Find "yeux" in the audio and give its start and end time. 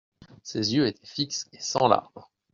0.73-0.87